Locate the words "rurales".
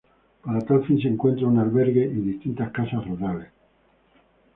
3.07-3.49